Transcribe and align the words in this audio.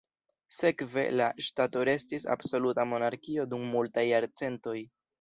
Sekve, 0.59 1.03
la 1.21 1.27
ŝtato 1.49 1.85
restis 1.91 2.27
absoluta 2.39 2.89
monarkio 2.97 3.49
dum 3.55 3.71
multaj 3.79 4.09
jarcentoj. 4.17 4.79